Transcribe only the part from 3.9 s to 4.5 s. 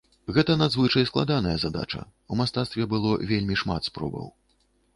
спробаў.